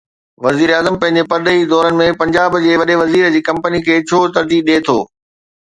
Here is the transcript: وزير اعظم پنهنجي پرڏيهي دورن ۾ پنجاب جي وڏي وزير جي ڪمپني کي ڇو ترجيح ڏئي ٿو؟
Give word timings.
وزير 0.45 0.69
اعظم 0.77 0.95
پنهنجي 1.01 1.23
پرڏيهي 1.33 1.67
دورن 1.73 1.99
۾ 2.01 2.07
پنجاب 2.23 2.57
جي 2.65 2.73
وڏي 2.83 2.95
وزير 3.03 3.29
جي 3.37 3.43
ڪمپني 3.51 3.85
کي 3.89 4.01
ڇو 4.09 4.25
ترجيح 4.39 4.65
ڏئي 4.71 4.85
ٿو؟ 4.89 4.99